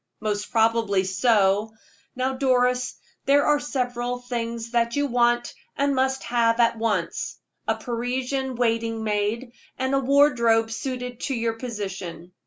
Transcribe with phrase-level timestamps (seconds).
[0.19, 1.73] "Most probably so.
[2.15, 7.75] Now, Doris, there are several things that you want, and must have at once a
[7.75, 12.31] Parisian waiting maid, and a wardrobe suited to your position.